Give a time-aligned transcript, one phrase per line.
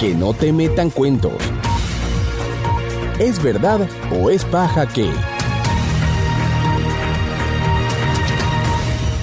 [0.00, 1.34] Que no te metan cuentos.
[3.18, 5.10] ¿Es verdad o es paja que?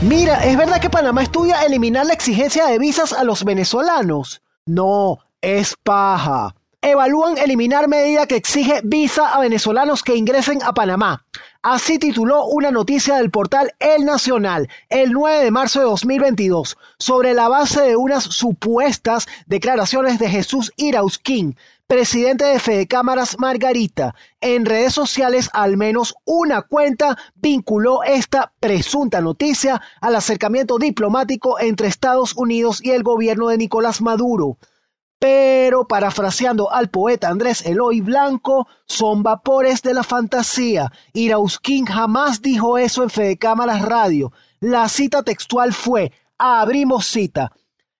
[0.00, 4.40] Mira, ¿es verdad que Panamá estudia eliminar la exigencia de visas a los venezolanos?
[4.64, 6.54] No, es paja.
[6.80, 11.24] Evalúan eliminar medida que exige visa a venezolanos que ingresen a Panamá.
[11.60, 17.34] Así tituló una noticia del portal El Nacional el 9 de marzo de 2022 sobre
[17.34, 21.56] la base de unas supuestas declaraciones de Jesús Irausquín,
[21.88, 24.14] presidente de Fede Cámaras Margarita.
[24.40, 31.88] En redes sociales al menos una cuenta vinculó esta presunta noticia al acercamiento diplomático entre
[31.88, 34.58] Estados Unidos y el gobierno de Nicolás Maduro.
[35.18, 40.92] Pero, parafraseando al poeta Andrés Eloy Blanco, son vapores de la fantasía.
[41.12, 44.32] Irausquín jamás dijo eso en Fede Cámaras Radio.
[44.60, 47.52] La cita textual fue, abrimos cita.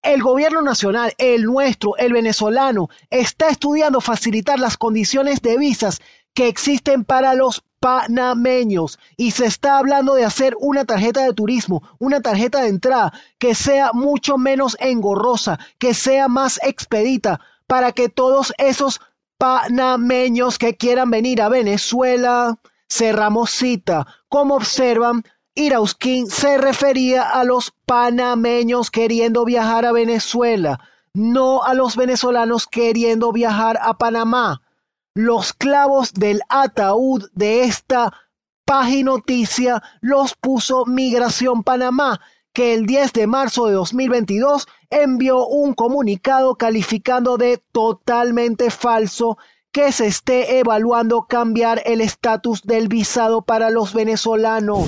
[0.00, 6.00] El gobierno nacional, el nuestro, el venezolano, está estudiando facilitar las condiciones de visas
[6.34, 11.82] que existen para los panameños y se está hablando de hacer una tarjeta de turismo,
[11.98, 18.08] una tarjeta de entrada que sea mucho menos engorrosa, que sea más expedita para que
[18.08, 19.00] todos esos
[19.36, 22.56] panameños que quieran venir a Venezuela,
[22.88, 24.06] cerramos cita.
[24.28, 25.24] Como observan,
[25.56, 30.78] Irauskin se refería a los panameños queriendo viajar a Venezuela,
[31.14, 34.62] no a los venezolanos queriendo viajar a Panamá
[35.14, 38.12] los clavos del ataúd de esta
[38.64, 42.20] página noticia los puso Migración Panamá,
[42.52, 49.38] que el 10 de marzo de 2022 envió un comunicado calificando de totalmente falso
[49.72, 54.86] que se esté evaluando cambiar el estatus del visado para los venezolanos.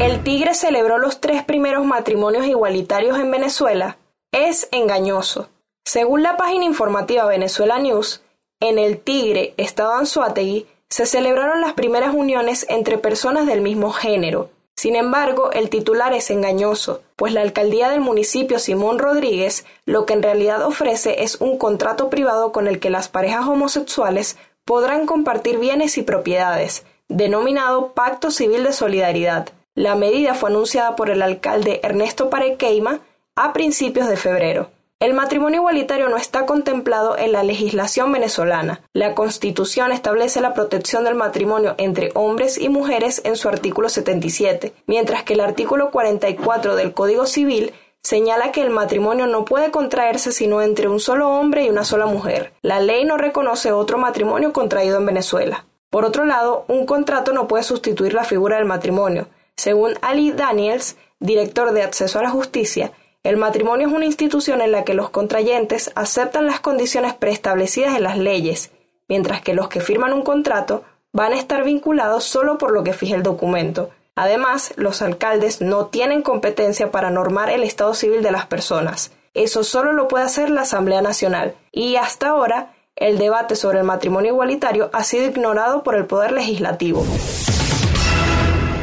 [0.00, 3.98] El Tigre celebró los tres primeros matrimonios igualitarios en Venezuela.
[4.32, 5.50] Es engañoso.
[5.84, 8.23] Según la página informativa Venezuela News,
[8.64, 14.48] en el Tigre, estado Anzuategui, se celebraron las primeras uniones entre personas del mismo género.
[14.74, 20.14] Sin embargo, el titular es engañoso, pues la alcaldía del municipio Simón Rodríguez lo que
[20.14, 25.58] en realidad ofrece es un contrato privado con el que las parejas homosexuales podrán compartir
[25.58, 29.50] bienes y propiedades, denominado Pacto Civil de Solidaridad.
[29.74, 33.00] La medida fue anunciada por el alcalde Ernesto Parequeima
[33.36, 34.70] a principios de febrero.
[35.04, 38.80] El matrimonio igualitario no está contemplado en la legislación venezolana.
[38.94, 44.72] La Constitución establece la protección del matrimonio entre hombres y mujeres en su artículo 77,
[44.86, 50.32] mientras que el artículo 44 del Código Civil señala que el matrimonio no puede contraerse
[50.32, 52.54] sino entre un solo hombre y una sola mujer.
[52.62, 55.66] La ley no reconoce otro matrimonio contraído en Venezuela.
[55.90, 59.26] Por otro lado, un contrato no puede sustituir la figura del matrimonio.
[59.54, 62.92] Según Ali Daniels, director de Acceso a la Justicia,
[63.24, 68.02] el matrimonio es una institución en la que los contrayentes aceptan las condiciones preestablecidas en
[68.02, 68.70] las leyes,
[69.08, 72.92] mientras que los que firman un contrato van a estar vinculados solo por lo que
[72.92, 73.88] fija el documento.
[74.14, 79.10] Además, los alcaldes no tienen competencia para normar el estado civil de las personas.
[79.32, 81.54] Eso solo lo puede hacer la Asamblea Nacional.
[81.72, 86.30] Y hasta ahora, el debate sobre el matrimonio igualitario ha sido ignorado por el Poder
[86.30, 87.04] Legislativo.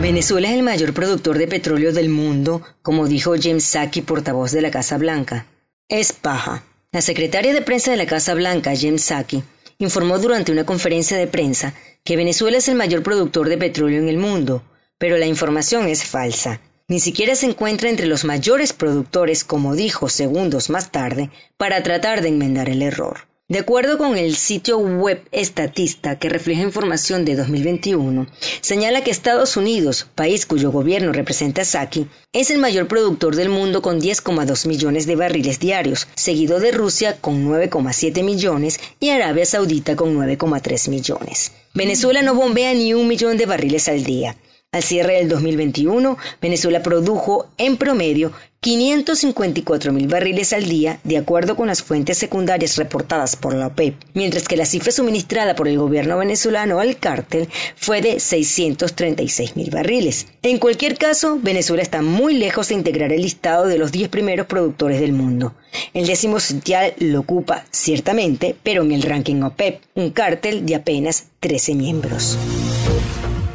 [0.00, 4.60] Venezuela es el mayor productor de petróleo del mundo, como dijo James Saki, portavoz de
[4.60, 5.46] la Casa Blanca.
[5.88, 6.64] Es paja.
[6.90, 9.44] La secretaria de prensa de la Casa Blanca, James Saki,
[9.78, 14.08] informó durante una conferencia de prensa que Venezuela es el mayor productor de petróleo en
[14.08, 14.62] el mundo,
[14.98, 16.60] pero la información es falsa.
[16.88, 22.20] Ni siquiera se encuentra entre los mayores productores, como dijo segundos más tarde, para tratar
[22.20, 23.28] de enmendar el error.
[23.46, 28.26] De acuerdo con el sitio web Estatista, que refleja información de 2021,
[28.62, 33.82] señala que Estados Unidos, país cuyo gobierno representa Saki, es el mayor productor del mundo
[33.82, 39.94] con 10,2 millones de barriles diarios, seguido de Rusia con 9,7 millones y Arabia Saudita
[39.94, 41.52] con 9,3 millones.
[41.74, 44.38] Venezuela no bombea ni un millón de barriles al día.
[44.74, 51.54] Al cierre del 2021, Venezuela produjo en promedio 554 mil barriles al día, de acuerdo
[51.54, 55.78] con las fuentes secundarias reportadas por la OPEP, mientras que la cifra suministrada por el
[55.78, 60.26] gobierno venezolano al cártel fue de 636 mil barriles.
[60.42, 64.48] En cualquier caso, Venezuela está muy lejos de integrar el listado de los 10 primeros
[64.48, 65.54] productores del mundo.
[65.92, 71.26] El décimo sitial lo ocupa, ciertamente, pero en el ranking OPEP, un cártel de apenas
[71.38, 72.36] 13 miembros.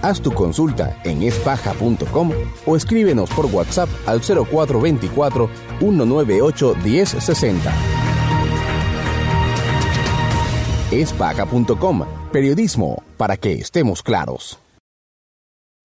[0.01, 2.31] Haz tu consulta en espaja.com
[2.66, 5.50] o escríbenos por WhatsApp al 0424
[5.80, 7.74] 198 1060.
[10.92, 14.60] Espaja.com, periodismo para que estemos claros.